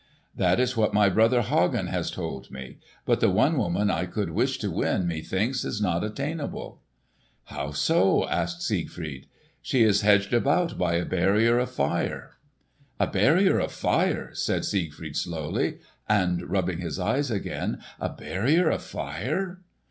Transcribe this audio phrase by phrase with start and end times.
[0.35, 2.79] "That is what my brother Hagen has told me.
[3.05, 6.81] But the one woman I could wish to win, methinks, is not attainable."
[7.43, 9.27] "How so?" asked Siegfried.
[9.61, 12.37] "She is hedged about by a barrier of fire."
[12.99, 15.77] "A barrier of fire?" said Siegfried, slowly,
[16.09, 17.77] and rubbing his eyes again.
[17.99, 19.59] "A barrier of fire?"